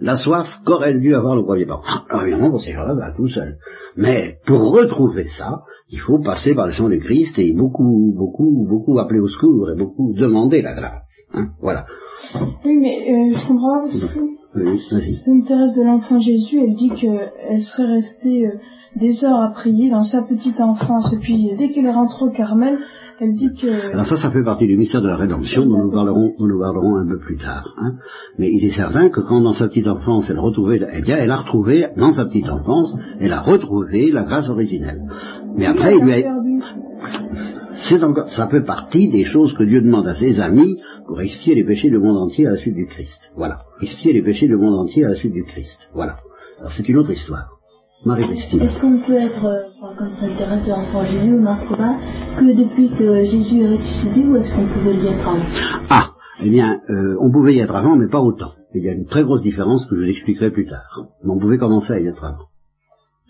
[0.01, 1.83] la soif qu'aurait dû avoir le premier parent.
[2.09, 3.57] Alors évidemment, pour ces gens-là, ça va tout seul.
[3.97, 8.67] Mais pour retrouver ça, il faut passer par le sang du Christ et beaucoup, beaucoup,
[8.69, 11.23] beaucoup appeler au secours et beaucoup demander la grâce.
[11.33, 11.87] Hein, voilà.
[12.65, 14.19] Oui, mais euh, je comprends pas parce que
[14.57, 14.81] oui,
[15.25, 18.59] Sainte Thérèse de l'Enfant Jésus, elle dit qu'elle serait restée euh,
[18.97, 21.13] des heures à prier dans sa petite enfance.
[21.13, 22.79] Et puis, dès qu'elle rentre au Carmel,
[23.21, 23.93] elle dit que...
[23.93, 26.97] Alors ça, ça fait partie du mystère de la rédemption dont nous parlerons, nous parlerons
[26.97, 27.75] un peu plus tard.
[27.79, 27.95] Hein.
[28.39, 31.31] Mais il est certain que quand dans sa petite enfance elle retrouvait, eh bien, elle
[31.31, 35.01] a retrouvé, dans sa petite enfance, elle a retrouvé la grâce originelle.
[35.57, 36.37] Mais après, il lui a...
[37.89, 41.55] C'est encore, ça fait partie des choses que Dieu demande à ses amis pour expier
[41.55, 43.33] les péchés du monde entier à la suite du Christ.
[43.37, 43.59] Voilà.
[43.83, 45.91] Expier les péchés du monde entier à la suite du Christ.
[45.95, 46.17] Voilà.
[46.59, 47.56] Alors c'est une autre histoire.
[48.05, 51.97] Est-ce qu'on peut être, euh, comme ça intéresse l'enfant Jésus, ou pas,
[52.39, 55.43] que depuis que Jésus est ressuscité, ou est-ce qu'on pouvait y être avant?
[55.91, 56.11] Ah,
[56.43, 58.53] eh bien, euh, on pouvait y être avant, mais pas autant.
[58.75, 61.07] Il y a une très grosse différence que je vous expliquerai plus tard.
[61.25, 62.45] Mais on pouvait commencer à y être avant.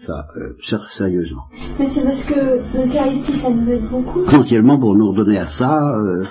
[0.04, 1.44] Ça, euh, sérieusement.
[1.78, 4.24] Mais c'est parce que l'Eucharistie, ça nous aide beaucoup.
[4.24, 6.24] Essentiellement pour nous redonner à ça, euh,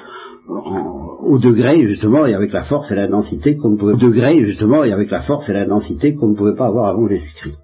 [0.47, 4.45] au degré justement et avec la force et la densité qu'on ne pouvait, au degré
[4.45, 7.57] justement et avec la force et la densité qu'on ne pouvait pas avoir avant Jésus-Christ.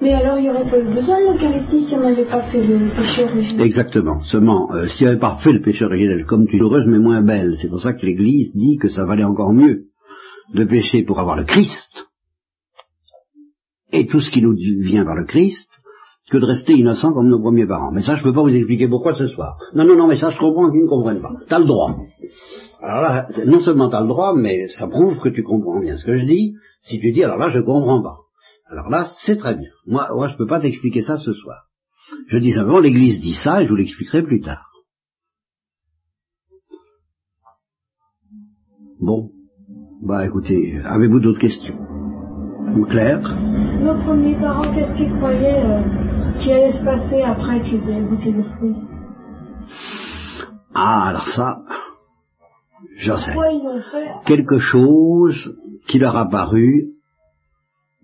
[0.00, 2.64] Mais alors il n'y aurait pas eu besoin de l'Eucharistie si on n'avait pas fait
[2.64, 3.66] le péché originel.
[3.66, 4.22] Exactement.
[4.22, 6.98] Seulement, euh, si on n'avait pas fait le péché originel, comme tu es heureuse mais
[6.98, 9.84] moins belle, c'est pour ça que l'Église dit que ça valait encore mieux
[10.54, 12.08] de pécher pour avoir le Christ
[13.92, 15.68] et tout ce qui nous vient par le Christ
[16.30, 17.92] que de rester innocent comme nos premiers parents.
[17.92, 19.58] Mais ça, je ne peux pas vous expliquer pourquoi ce soir.
[19.74, 21.34] Non, non, non, mais ça, je comprends qu'ils ne comprennent pas.
[21.46, 21.96] Tu as le droit.
[22.80, 25.96] Alors là, non seulement tu as le droit, mais ça prouve que tu comprends bien
[25.96, 26.54] ce que je dis.
[26.82, 28.16] Si tu dis, alors là, je ne comprends pas.
[28.70, 29.70] Alors là, c'est très bien.
[29.86, 31.64] Moi, moi je ne peux pas t'expliquer ça ce soir.
[32.28, 34.66] Je dis simplement, l'Église dit ça et je vous l'expliquerai plus tard.
[39.00, 39.30] Bon,
[40.02, 41.78] bah écoutez, avez-vous d'autres questions?
[42.88, 43.20] Claire?
[43.82, 48.32] Nos premiers parents, qu'est-ce qu'ils croyaient euh, qui allait se passer après qu'ils aient goûté
[48.32, 48.76] le fruit?
[50.74, 51.62] Ah, alors ça,
[52.98, 53.34] j'en sais.
[54.26, 55.56] Quelque chose
[55.88, 56.90] qui leur a paru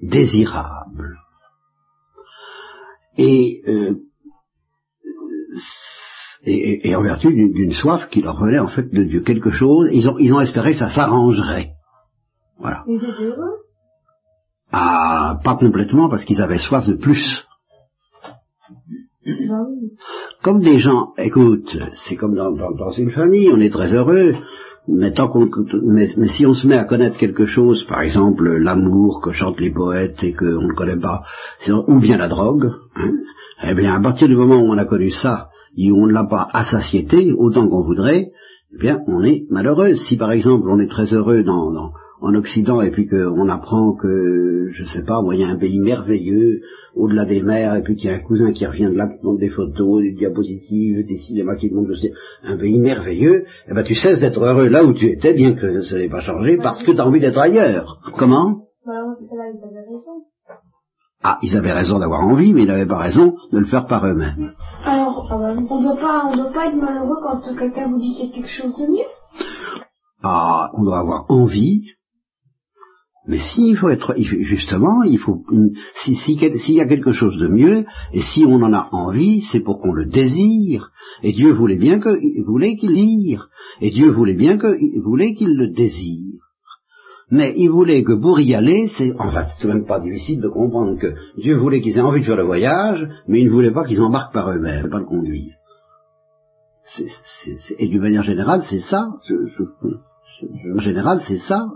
[0.03, 1.19] désirable.
[3.19, 3.95] Et, euh,
[6.45, 9.89] et, et en vertu d'une soif qui leur venait en fait de Dieu, quelque chose,
[9.93, 11.71] ils ont, ils ont espéré que ça s'arrangerait.
[12.59, 12.85] Voilà.
[12.87, 13.57] Ils étaient heureux?
[14.73, 17.45] Ah, pas complètement parce qu'ils avaient soif de plus.
[19.25, 19.49] Oui.
[20.43, 24.35] Comme des gens, écoute, c'est comme dans, dans- dans une famille, on est très heureux,
[24.89, 25.49] mais, tant qu'on-
[25.85, 29.61] mais, mais si on se met à connaître quelque chose, par exemple l'amour que chantent
[29.61, 31.23] les poètes et qu'on ne connaît pas,
[31.89, 33.13] ou bien la drogue, hein,
[33.69, 36.13] eh bien à partir du moment où on a connu ça, et où on ne
[36.13, 36.65] l'a pas à
[37.39, 38.31] autant qu'on voudrait,
[38.75, 39.95] eh bien on est malheureux.
[39.97, 41.93] Si par exemple on est très heureux dans, dans-
[42.27, 45.79] en Occident et puis qu'on apprend que, je sais pas, il y a un pays
[45.79, 46.61] merveilleux
[46.95, 49.25] au-delà des mers et puis qu'il y a un cousin qui revient de là qui
[49.25, 52.11] montre des photos, des diapositives, des cinémas qui montrent aussi
[52.43, 55.83] un pays merveilleux, eh ben tu cesses d'être heureux là où tu étais, bien que
[55.83, 58.01] ça n'ait pas changé, parce que tu as envie d'être ailleurs.
[58.19, 58.63] Comment?
[58.87, 60.25] Ils avaient raison.
[61.23, 64.07] Ah, ils avaient raison d'avoir envie, mais ils n'avaient pas raison de le faire par
[64.07, 64.53] eux-mêmes.
[64.85, 68.73] Alors, on doit pas, on doit pas être malheureux quand quelqu'un vous dit quelque chose
[68.77, 69.09] de mieux?
[70.23, 71.83] Ah, on doit avoir envie,
[73.27, 76.87] mais s'il faut être, il faut- justement, il faut, une- si- si s'il y a
[76.89, 80.91] quelque chose de mieux, et si on en a envie, c'est pour qu'on le désire.
[81.23, 82.11] Et Dieu voulait bien que,
[82.45, 83.49] voulait qu'il désire.
[83.81, 84.69] Et Dieu voulait bien que,
[85.03, 86.41] voulait qu'il le désire.
[87.31, 90.41] Mais il voulait que pour y aller, c'est, enfin, c'est tout de même pas difficile
[90.41, 93.51] de comprendre que Dieu voulait qu'ils aient envie de faire le voyage, mais il ne
[93.51, 95.55] voulait pas qu'ils embarquent par eux-mêmes, pas le conduire.
[97.79, 99.09] Et d'une manière générale, c'est ça.
[100.77, 101.67] En général, c'est ça.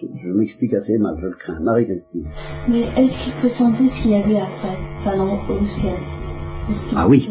[0.00, 1.60] Je, m'explique assez mal, je le crains.
[1.60, 2.26] Marie-Christine.
[2.68, 5.94] Mais est-ce qu'il peut sentir ce qu'il y a eu après Enfin, au ciel?
[6.94, 7.26] Ah oui.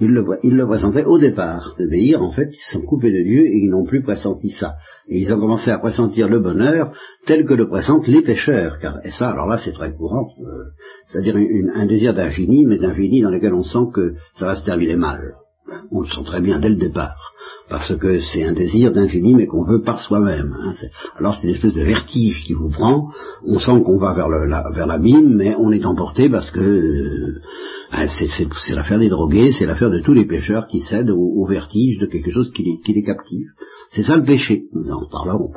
[0.00, 1.74] Ils le, voient- ils le pressentaient au départ.
[1.78, 4.76] D'obéir, en fait, ils se sont coupés de Dieu et ils n'ont plus pressenti ça.
[5.08, 6.92] Et ils ont commencé à pressentir le bonheur
[7.26, 8.78] tel que le pressentent les pécheurs.
[8.80, 10.28] Car, et ça, alors là, c'est très courant.
[10.40, 10.70] euh,
[11.08, 11.34] C'est-à-dire
[11.74, 15.34] un désir d'infini, mais d'infini dans lequel on sent que ça va se terminer mal.
[15.90, 17.32] On le sent très bien dès le départ.
[17.68, 20.56] Parce que c'est un désir d'infini, mais qu'on veut par soi-même.
[20.60, 20.74] hein.
[21.18, 23.10] Alors c'est une espèce de vertige qui vous prend.
[23.46, 27.40] On sent qu'on va vers l'abîme, mais on est emporté parce que euh,
[27.92, 31.98] hein, c'est l'affaire des drogués, c'est l'affaire de tous les pécheurs qui cèdent au, vertige
[31.98, 33.48] de quelque chose qui les, qui les captive.
[33.90, 34.64] C'est ça le péché.
[34.72, 35.52] Nous en parlerons.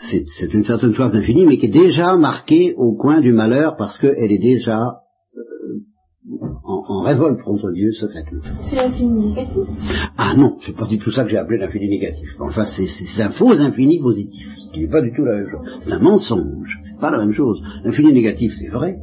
[0.00, 3.98] C'est une certaine soif d'infini, mais qui est déjà marquée au coin du malheur parce
[3.98, 5.00] qu'elle est déjà
[6.64, 8.40] en, en révolte contre Dieu secrètement.
[8.62, 9.62] C'est l'infini négatif.
[10.16, 12.28] Ah non, c'est pas du tout ça que j'ai appelé l'infini négatif.
[12.40, 15.60] Enfin, c'est, un faux infini positif, ce qui n'est pas du tout la même chose.
[15.80, 17.60] C'est un mensonge, c'est pas la même chose.
[17.84, 18.96] L'infini négatif, c'est vrai,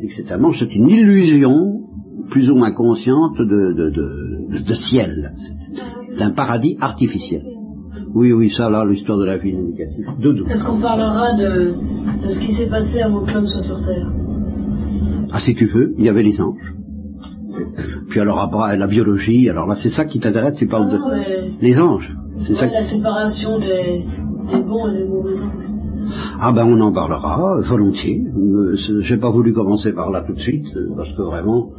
[0.00, 1.82] et c'est un mensonge, c'est une illusion
[2.30, 5.32] plus ou moins consciente de, de, de, de- de ciel.
[6.10, 7.42] C'est, un paradis artificiel.
[8.14, 10.04] Oui, oui, ça là, l'histoire de l'infini négatif.
[10.20, 10.46] Doudou.
[10.46, 11.74] Est-ce qu'on parlera de,
[12.26, 14.10] de ce qui s'est passé avant que l'homme soit sur Terre?
[15.32, 16.74] Ah, si tu veux, il y avait les anges.
[18.08, 20.98] Puis alors après, la biologie, alors là, c'est ça qui t'intéresse, tu parles de...
[20.98, 22.10] Non, mais Les anges,
[22.46, 24.04] c'est ça ouais, la séparation des,
[24.52, 25.66] des bons et des mauvais anges.
[26.38, 28.22] Ah ben on en parlera volontiers.
[28.36, 31.72] Euh, J'ai pas voulu commencer par là tout de suite euh, parce que vraiment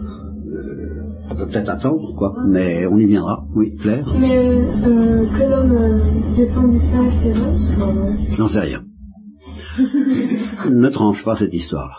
[0.52, 3.46] euh, on peut peut-être attendre quoi, mais on y viendra.
[3.56, 4.06] Oui, Claire.
[4.20, 6.02] Mais euh, que l'homme
[6.36, 8.16] descend du ciel, c'est vrai c'est pas vrai.
[8.36, 8.82] J'en sais rien.
[10.72, 11.96] ne tranche pas cette histoire-là.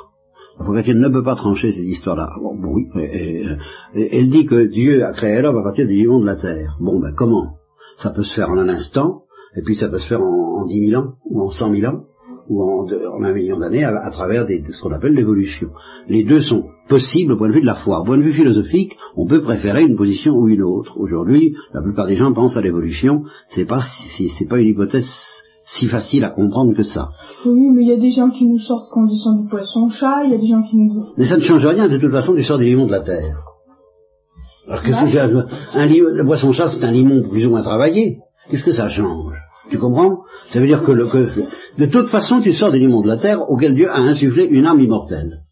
[0.65, 2.31] Chrétienne ne peut pas trancher cette histoire-là.
[2.43, 2.89] Bon, bon, oui.
[3.01, 3.47] et-
[3.95, 6.77] elle dit que Dieu a créé l'homme à partir du vivant de la terre.
[6.81, 7.55] Bon, ben comment?
[7.99, 9.23] Ça peut se faire en un instant,
[9.57, 12.03] et puis ça peut se faire en, 10 000 ans, ou en 100 000 ans,
[12.49, 12.87] ou en,
[13.23, 15.69] un million d'années, à, travers ce qu'on appelle l'évolution.
[16.09, 18.01] Les deux sont possibles au point de vue de la foi.
[18.01, 20.99] Au point de vue philosophique, on peut préférer une position ou une autre.
[20.99, 23.23] Aujourd'hui, la plupart des gens pensent à l'évolution.
[23.51, 23.81] C'est pas,
[24.39, 25.09] c'est pas une hypothèse
[25.77, 27.11] si facile à comprendre que ça.
[27.45, 30.33] Oui, mais il y a des gens qui nous sortent qu'on descend du poisson-chat, il
[30.33, 31.07] y a des gens qui nous.
[31.17, 33.37] Mais ça ne change rien, de toute façon, du sort des limons de la terre.
[34.67, 38.19] Alors qu'est-ce que un limon, le poisson-chat, c'est un limon plus ou moins travaillé.
[38.51, 39.35] Qu'est-ce que ça change?
[39.71, 40.23] Tu comprends?
[40.53, 41.43] Ça veut dire que, le, que
[41.79, 44.67] de toute façon, tu sors des limons de la terre auquel Dieu a insufflé une
[44.67, 45.43] âme immortelle.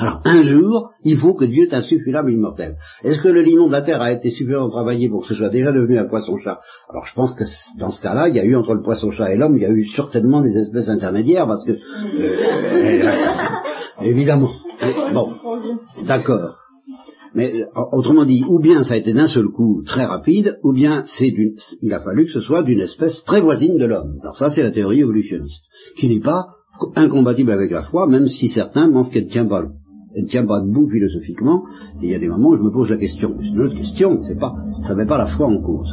[0.00, 2.76] Alors, un jour, il faut que Dieu âme immortelle.
[3.02, 5.48] Est-ce que le limon de la terre a été suffisamment travaillé pour que ce soit
[5.48, 6.58] déjà devenu un poisson-chat
[6.90, 7.44] Alors, je pense que
[7.78, 9.70] dans ce cas-là, il y a eu entre le poisson-chat et l'homme, il y a
[9.70, 11.72] eu certainement des espèces intermédiaires, parce que...
[11.72, 13.10] euh,
[14.02, 14.50] évidemment.
[15.12, 15.32] Bon,
[16.06, 16.56] d'accord.
[17.34, 20.72] Mais euh, autrement dit, ou bien ça a été d'un seul coup très rapide, ou
[20.72, 21.32] bien c'est
[21.80, 24.18] il a fallu que ce soit d'une espèce très voisine de l'homme.
[24.22, 25.64] Alors ça, c'est la théorie évolutionniste,
[25.96, 26.46] qui n'est pas
[26.96, 29.64] incompatible avec la foi, même si certains pensent qu'elle ne tient pas,
[30.14, 31.64] elle ne tient pas debout philosophiquement.
[32.02, 33.34] Et il y a des moments où je me pose la question.
[33.40, 34.22] C'est une autre question.
[34.26, 34.54] C'est pas,
[34.86, 35.88] ça met pas la foi en cause.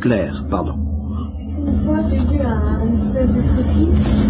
[0.00, 0.74] Claire, pardon.
[1.66, 3.66] une fois, j'ai vu un, une espèce de truc.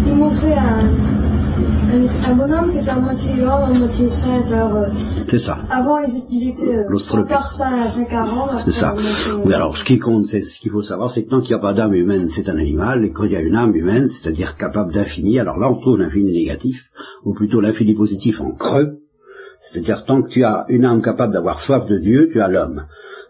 [0.05, 4.07] Ils montrait un, un, bonhomme qui était à moitié homme, à moitié.
[4.47, 4.87] Alors, euh,
[5.27, 5.59] C'est ça.
[5.69, 7.37] avant, il, il était euh, L'Australopithèque.
[7.37, 8.49] encore singe, après 40.
[8.65, 8.95] C'est ça.
[9.45, 11.59] Oui, alors ce qui compte, c'est ce qu'il faut savoir, c'est que tant qu'il n'y
[11.59, 14.09] a pas d'âme humaine, c'est un animal, et quand il y a une âme humaine,
[14.09, 16.83] c'est-à-dire capable d'infini, alors là on trouve l'infini négatif,
[17.25, 18.97] ou plutôt l'infini positif en creux,
[19.71, 22.83] c'est-à-dire tant que tu as une âme capable d'avoir soif de Dieu, tu as l'homme.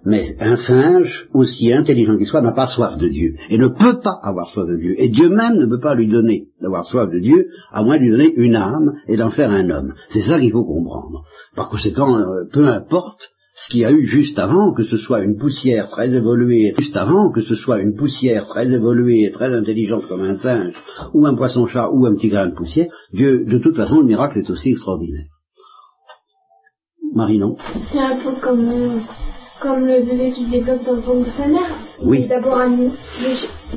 [0.06, 4.00] Mais un singe, aussi intelligent qu'il soit, n'a pas soif de Dieu, et ne peut
[4.02, 4.96] pas avoir soif de Dieu.
[4.98, 8.04] Et Dieu même ne peut pas lui donner d'avoir soif de Dieu, à moins de
[8.04, 9.94] lui donner une âme et d'en faire un homme.
[10.10, 11.24] C'est ça qu'il faut comprendre.
[11.56, 13.22] Par conséquent, euh, peu importe
[13.56, 16.98] ce qu'il y a eu juste avant, que ce soit une poussière très évoluée, juste
[16.98, 20.74] avant, que ce soit une poussière très évoluée et très intelligente comme un singe,
[21.13, 24.39] ou un poisson-chat, ou un petit grain de poussière, Dieu, de toute façon, le miracle
[24.39, 25.28] est aussi extraordinaire.
[27.13, 27.56] Marinon
[27.92, 29.00] C'est un peu comme, euh,
[29.63, 31.71] comme le bébé qui se développe dans le ventre de sa mère.
[32.04, 32.28] Oui.
[32.28, 32.78] d'abord un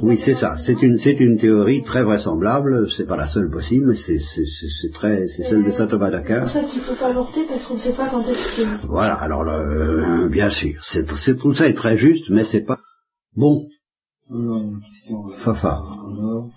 [0.03, 0.57] Oui, c'est ça.
[0.59, 2.89] C'est une, c'est une théorie très vraisemblable.
[2.97, 5.87] C'est pas la seule possible, mais c'est, c'est, c'est- c'est très, c'est celle de saint
[5.87, 6.49] Thomas C'est pour d'Aquin.
[6.49, 8.87] ça qu'il faut pas avorter parce qu'on ne sait pas quand est-ce que.
[8.89, 9.15] Voilà.
[9.15, 12.81] Alors, euh, bien sûr, c'est, c'est- tout ça est très juste, mais c'est pas
[13.37, 13.67] bon.
[14.29, 15.29] Alors, une question.
[15.29, 16.49] euh, Fafa alors,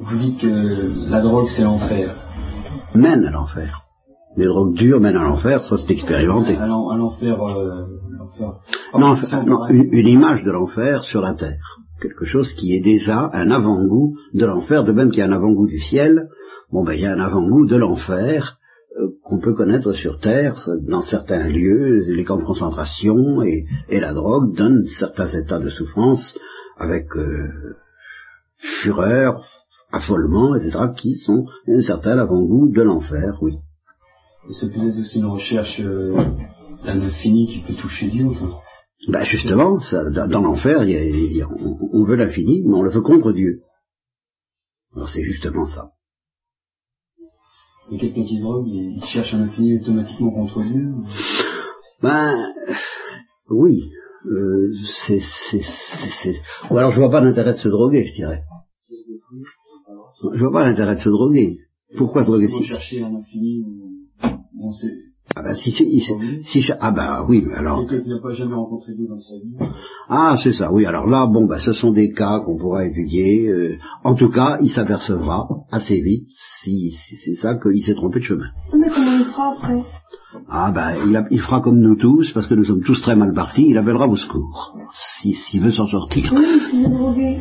[0.00, 2.16] Vous dites que la drogue c'est l'enfer.
[2.96, 3.81] mène à l'enfer.
[4.36, 6.56] Les drogues dures mènent à l'enfer, ça c'est expérimenté.
[6.56, 7.42] À l'enfer.
[7.42, 7.86] euh,
[8.98, 9.44] l'enfer.
[9.44, 11.78] Non, une, une image de l'enfer sur la terre.
[12.00, 15.32] Quelque chose qui est déjà un avant-goût de l'enfer, de même qu'il y a un
[15.32, 16.28] avant-goût du ciel.
[16.72, 18.56] Bon, ben, il y a un avant-goût de l'enfer
[18.98, 20.54] euh, qu'on peut connaître sur terre,
[20.88, 25.68] dans certains lieux, les camps de concentration et, et la drogue donnent certains états de
[25.68, 26.34] souffrance
[26.78, 27.76] avec euh,
[28.82, 29.44] fureur,
[29.92, 33.58] affolement, etc., qui sont un certain avant-goût de l'enfer, oui.
[34.48, 36.16] Et c'est peut-être aussi une recherche euh,
[36.84, 38.26] d'un infini qui peut toucher Dieu.
[38.26, 38.58] Enfin.
[39.08, 43.62] Ben justement, ça, dans l'enfer, on, on veut l'infini, mais on le veut contre Dieu.
[44.94, 45.92] Alors c'est justement ça.
[47.90, 50.92] Et quelqu'un qui se drogue, il cherche un infini automatiquement contre Dieu.
[52.02, 52.52] Ben
[53.50, 53.90] oui,
[54.26, 54.72] euh,
[55.06, 55.20] c'est,
[56.70, 58.42] Ou alors je vois pas l'intérêt de se droguer, je dirais.
[60.34, 61.58] Je vois pas l'intérêt de se droguer.
[61.96, 63.64] Pourquoi se droguer si chercher un infini
[64.62, 64.92] on sait.
[65.36, 66.12] ah ben, si, si, si,
[66.44, 69.20] si cha- ah ben oui, mais alors Quelqu'un qui n'a pas jamais rencontré Dieu dans
[69.20, 69.72] sa vie.
[70.08, 70.84] ah c'est ça, oui.
[70.86, 73.48] Alors là, bon ben, ce sont des cas qu'on pourra étudier.
[73.48, 76.28] euh, en tout cas, il s'apercevra assez vite
[76.62, 78.46] si, si c'est ça qu'il s'est trompé de chemin.
[78.78, 79.82] Mais comment il fera après?
[80.48, 83.16] Ah ben, il, a- il fera comme nous tous, parce que nous sommes tous très
[83.16, 84.76] mal partis, il appellera au secours,
[85.20, 86.32] si- s'il veut s'en sortir.
[86.34, 87.38] Oui, drogué.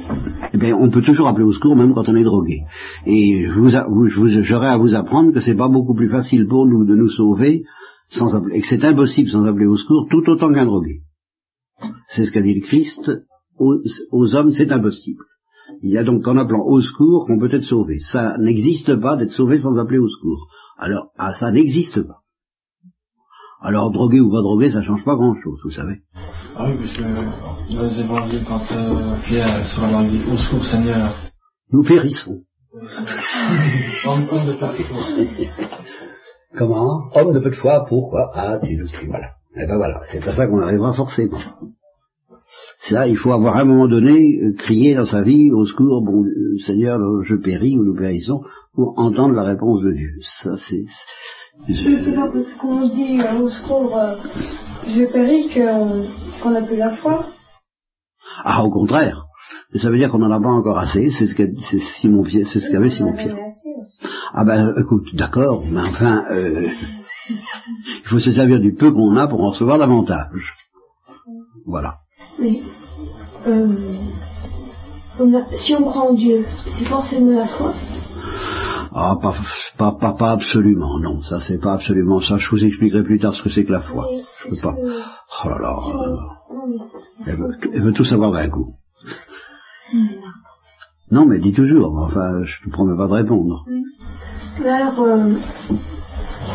[0.54, 2.60] Eh bien, on peut toujours appeler au secours, même quand on est drogué.
[3.06, 6.10] Et je vous, vous- je vous- j'aurais à vous apprendre que c'est pas beaucoup plus
[6.10, 7.64] facile pour nous de nous sauver
[8.10, 11.00] sans appeler, et que c'est impossible sans appeler au secours, tout autant qu'un drogué.
[12.10, 13.10] C'est ce qu'a dit le Christ,
[13.58, 13.78] aux,
[14.12, 15.24] aux hommes c'est impossible.
[15.82, 18.00] Il y a donc en appelant au secours qu'on peut être sauvé.
[18.00, 20.48] Ça n'existe pas d'être sauvé sans appeler au secours.
[20.78, 22.21] Alors, ah, ça n'existe pas.
[23.64, 26.02] Alors, drogué ou pas drogué, ça change pas grand-chose, vous savez.
[26.56, 30.66] Ah oui, parce que dans les évangiles, quand euh, Pierre sera dans dit au secours
[30.66, 31.14] Seigneur,
[31.72, 32.42] Nous périssons.
[34.06, 34.98] homme, de ta foi.
[36.58, 37.10] Comment?
[37.14, 39.30] Homme de peu de foi, pourquoi Ah, tu le sais, voilà.
[39.56, 41.38] Eh ben voilà, c'est à ça qu'on arrivera forcément.
[42.80, 45.66] C'est là, il faut avoir à un moment donné euh, crié dans sa vie au
[45.66, 48.42] secours, bon euh, Seigneur, euh, je péris ou nous périssons,
[48.74, 50.12] pour entendre la réponse de Dieu.
[50.42, 50.86] Ça, c'est.
[51.68, 54.16] Mais c'est pas parce qu'on dit euh, au secours, euh,
[54.88, 55.50] je péris
[56.42, 57.26] qu'on a plus la foi.
[58.44, 59.26] Ah, au contraire.
[59.76, 61.10] Ça veut dire qu'on n'en a pas encore assez.
[61.12, 63.36] C'est ce qu'a c'est Simon Pierre, c'est ce qu'avait Simon Pierre.
[64.34, 66.70] Ah ben, écoute, d'accord, mais enfin, euh,
[67.30, 70.54] il faut se servir du peu qu'on a pour en recevoir davantage.
[71.66, 71.96] Voilà.
[72.40, 72.62] Mais
[73.48, 73.76] euh,
[75.20, 76.46] on a- si on croit en Dieu,
[76.78, 77.74] c'est forcément la foi.
[78.94, 79.34] Ah, pas,
[79.78, 82.38] pas, pas, pas absolument, non, ça c'est pas absolument ça.
[82.38, 84.06] Je vous expliquerai plus tard ce que c'est que la foi.
[84.44, 84.76] Je peux pas.
[84.76, 85.78] Oh là là,
[86.50, 86.80] oh
[87.26, 88.76] Elle, veut, elle veut tout savoir d'un coup.
[91.10, 93.66] Non, mais dis toujours, enfin, je te promets pas de répondre.
[94.62, 95.36] Mais alors, euh,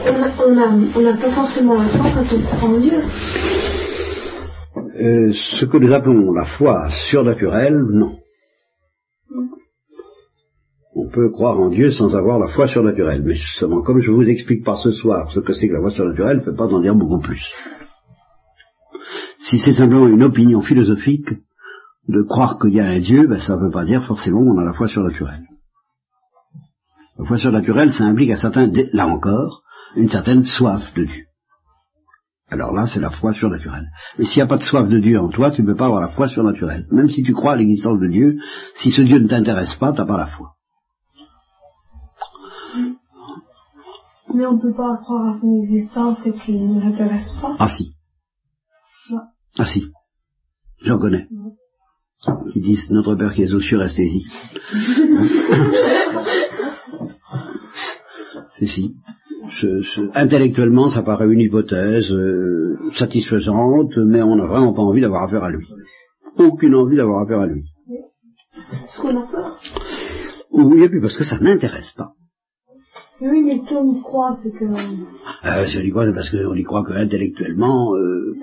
[0.06, 2.98] on n'a on a, on a pas forcément la foi quand on croit en Dieu.
[4.98, 8.16] Euh, ce que nous appelons la foi surnaturelle, non.
[10.98, 13.22] On peut croire en Dieu sans avoir la foi surnaturelle.
[13.22, 15.90] Mais justement, comme je vous explique pas ce soir ce que c'est que la foi
[15.90, 17.44] surnaturelle, je ne peux pas en dire beaucoup plus.
[19.40, 21.28] Si c'est simplement une opinion philosophique
[22.08, 24.58] de croire qu'il y a un Dieu, ben, ça ne veut pas dire forcément qu'on
[24.58, 25.44] a la foi surnaturelle.
[27.18, 29.62] La foi surnaturelle, ça implique un certain, là encore,
[29.96, 31.24] une certaine soif de Dieu.
[32.48, 33.86] Alors là, c'est la foi surnaturelle.
[34.18, 35.86] Mais s'il n'y a pas de soif de Dieu en toi, tu ne peux pas
[35.86, 36.86] avoir la foi surnaturelle.
[36.90, 38.38] Même si tu crois à l'existence de Dieu,
[38.76, 40.55] si ce Dieu ne t'intéresse pas, tu n'as pas la foi.
[44.36, 47.56] Mais on ne peut pas croire à son existence et qu'il ne nous intéresse pas.
[47.58, 47.94] Ah si.
[49.58, 49.84] Ah si.
[50.82, 51.26] J'en connais.
[52.54, 54.26] Ils disent notre Père qui est aux cieux, restez-y.
[58.66, 58.94] si,
[60.12, 65.44] intellectuellement, ça paraît une hypothèse euh, satisfaisante, mais on n'a vraiment pas envie d'avoir affaire
[65.44, 65.66] à lui.
[66.36, 67.64] Aucune envie d'avoir affaire à lui.
[68.70, 69.58] Parce qu'on a peur.
[70.52, 72.10] Oui, et puis parce que ça n'intéresse pas.
[73.20, 74.64] Oui, mais si on y croit, c'est que...
[74.64, 78.36] Euh, si on y croit, c'est parce qu'on y croit qu'intellectuellement, euh,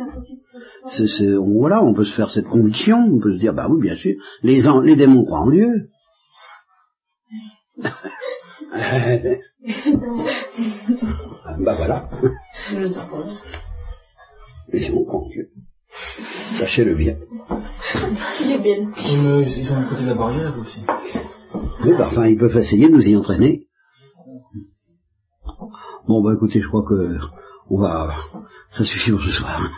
[0.87, 3.67] c'est, c'est, on, voilà, on peut se faire cette conviction, on peut se dire, bah
[3.69, 5.89] oui, bien sûr, les, les démons croient en Dieu.
[11.59, 12.09] bah voilà.
[14.71, 15.49] Les démons croient en Dieu.
[16.57, 17.17] Sachez-le bien.
[18.41, 18.89] Il est bien.
[19.45, 20.79] Ils sont à côté de la barrière aussi.
[21.85, 23.67] Oui, bah, enfin, ils peuvent essayer de nous y entraîner.
[26.07, 27.17] Bon, bah écoutez, je crois que
[27.69, 28.15] on va,
[28.71, 29.69] ça suffit pour ce soir.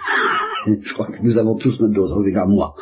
[0.65, 2.75] je crois que nous avons tous notre dose, en tout cas moi.